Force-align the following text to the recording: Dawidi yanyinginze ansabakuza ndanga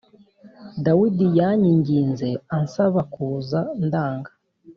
Dawidi 0.85 1.27
yanyinginze 1.39 2.29
ansabakuza 2.55 3.59
ndanga 3.85 4.31